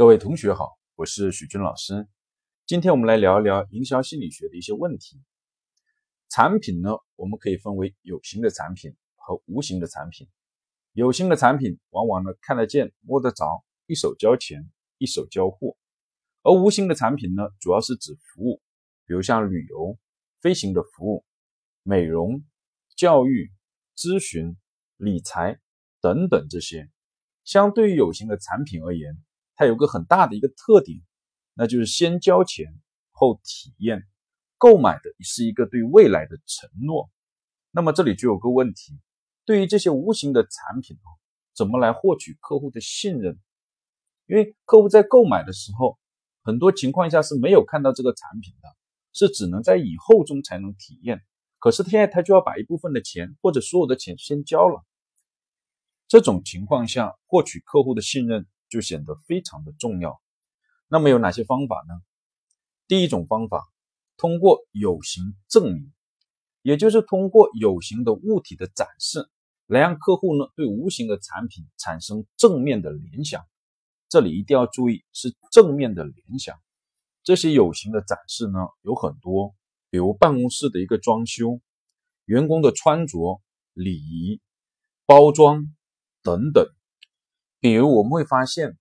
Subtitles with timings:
[0.00, 2.08] 各位同学好，我是许军老师。
[2.64, 5.20] 今天我们来聊一聊营销心理学的一些问题。
[6.30, 10.26] 产品呢，我们可以分为有形的产品和无形的产品。
[10.94, 15.76] 有形的产品往往呢看得见、摸得着，一手交钱，一手交货；
[16.44, 18.62] 而无形的产品呢，主要是指服务，
[19.04, 19.98] 比如像旅游、
[20.40, 21.26] 飞行的服务、
[21.82, 22.42] 美容、
[22.96, 23.52] 教育、
[23.94, 24.56] 咨询、
[24.96, 25.60] 理财
[26.00, 26.88] 等等这些。
[27.44, 29.22] 相对于有形的产品而言，
[29.60, 31.02] 它有个很大的一个特点，
[31.52, 34.08] 那就是先交钱后体验，
[34.56, 37.10] 购买的是一个对未来的承诺。
[37.70, 38.98] 那么这里就有个问题，
[39.44, 41.12] 对于这些无形的产品啊，
[41.54, 43.38] 怎么来获取客户的信任？
[44.28, 45.98] 因为客户在购买的时候，
[46.42, 48.68] 很多情况下是没有看到这个产品的，
[49.12, 51.20] 是只能在以后中才能体验。
[51.58, 54.82] 可是现在他就要把一部分的钱或者所有的钱先交了，
[56.08, 58.46] 这种情况下获取客户的信任。
[58.70, 60.18] 就显得非常的重要。
[60.88, 61.94] 那么有哪些方法呢？
[62.88, 63.62] 第一种方法，
[64.16, 65.92] 通过有形证明，
[66.62, 69.30] 也就是通过有形的物体的展示，
[69.66, 73.44] 来让客户呢对无形的产品产生正面的联想。
[74.08, 76.58] 这里一定要注意，是正面的联想。
[77.22, 79.54] 这些有形的展示呢有很多，
[79.90, 81.60] 比如办公室的一个装修、
[82.24, 83.40] 员工的穿着、
[83.72, 84.40] 礼仪、
[85.06, 85.66] 包装
[86.22, 86.66] 等等。
[87.60, 88.78] 比如我们会发现，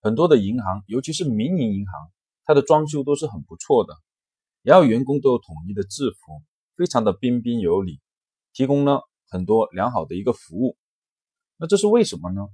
[0.00, 2.10] 很多的银行，尤其是民营银行，
[2.46, 3.94] 它的装修都是很不错的，
[4.62, 6.42] 然后员工都有统一的制服，
[6.74, 8.00] 非常的彬彬有礼，
[8.54, 10.78] 提供了很多良好的一个服务。
[11.58, 12.48] 那这是为什么呢？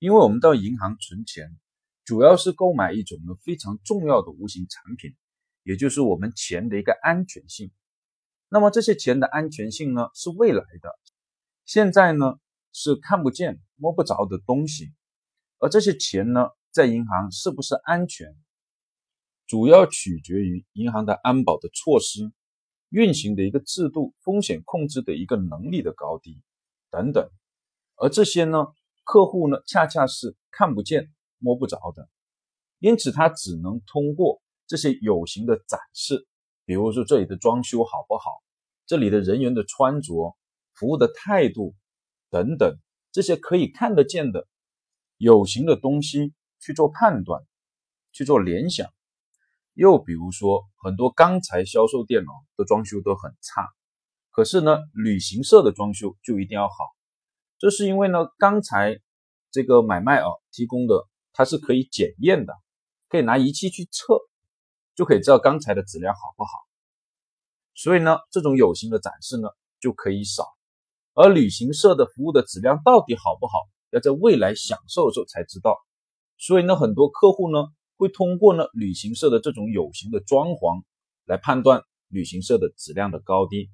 [0.00, 1.56] 因为我们到银行存钱，
[2.04, 5.14] 主要是购买一种呢非常重要的无形产品，
[5.62, 7.70] 也就是我们钱的一个安全性。
[8.48, 10.98] 那么这些钱的安全性呢，是未来的，
[11.64, 12.40] 现在呢？
[12.72, 14.92] 是看不见、摸不着的东西，
[15.58, 18.34] 而这些钱呢，在银行是不是安全，
[19.46, 22.32] 主要取决于银行的安保的措施、
[22.88, 26.40] 运行的一个制度、风险控制的一个能力的高低
[26.90, 27.30] 等等。
[27.96, 28.68] 而这些呢，
[29.04, 32.08] 客户呢，恰恰是看不见、摸不着的，
[32.78, 36.26] 因此他只能通过这些有形的展示，
[36.64, 38.42] 比如说这里的装修好不好，
[38.86, 40.34] 这里的人员的穿着、
[40.72, 41.74] 服务的态度。
[42.32, 42.78] 等等，
[43.12, 44.48] 这些可以看得见的
[45.18, 47.42] 有形的东西去做判断，
[48.10, 48.88] 去做联想。
[49.74, 53.68] 又比如说，很多钢材销售店哦的装修都很差，
[54.30, 56.74] 可是呢，旅行社的装修就一定要好。
[57.58, 58.98] 这是因为呢，钢材
[59.50, 62.54] 这个买卖啊提供的它是可以检验的，
[63.10, 64.18] 可以拿仪器去测，
[64.94, 66.50] 就可以知道钢材的质量好不好。
[67.74, 69.50] 所以呢，这种有形的展示呢
[69.80, 70.46] 就可以少。
[71.14, 75.76] 而旅行社的服务的质量到底好不好，要在未来享受的时候才知道。
[76.38, 80.82] 所以呢，很多客户呢会通过呢旅行社的这种有形的装潢
[81.26, 83.70] 来判断旅行社的质量的高低。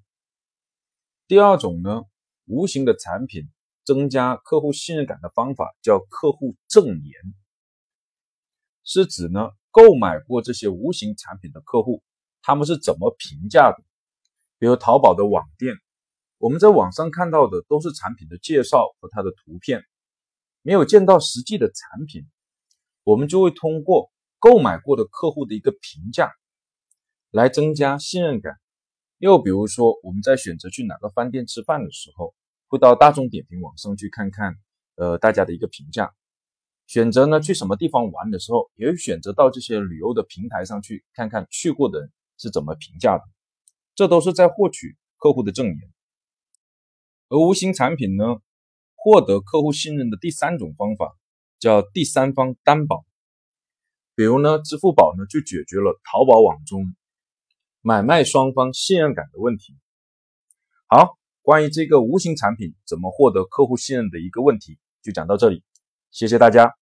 [1.29, 2.03] 第二种呢，
[2.47, 3.49] 无形的产品
[3.85, 7.35] 增加客户信任感的方法叫客户证言，
[8.83, 12.03] 是指呢购买过这些无形产品的客户，
[12.43, 13.85] 他们是怎么评价的？
[14.59, 15.77] 比如淘宝的网店。
[16.39, 19.83] 我们在网上看到的都是产品的介绍和它的图片，
[20.63, 22.27] 没有见到实际的产品，
[23.03, 26.31] 我们就会通过购买过的客户的一个评价
[27.33, 28.55] 来增加信任感。
[29.19, 32.33] 又比如说，我们在选择去哪个饭店吃饭的时候，
[32.69, 34.55] 会到大众点评网上去看看，
[34.95, 36.15] 呃，大家的一个评价。
[36.87, 43.25] 选择呢去什么地方玩的时候，也会选择到这些旅游的平台上去看看去过的人是怎么评价的。
[43.97, 45.77] 这都是在获取客户的证言。
[47.29, 48.25] 而无形产品呢，
[48.95, 51.17] 获得客户信任的第三种方法
[51.59, 53.05] 叫第三方担保。
[54.15, 56.97] 比如呢，支付宝呢就解决了淘宝网中
[57.83, 59.77] 买卖双方信任感的问题。
[60.87, 65.63] 好，关于这个无形产品怎么获得客户信任的一个问题，就讲到这里，
[66.11, 66.78] 谢谢大家。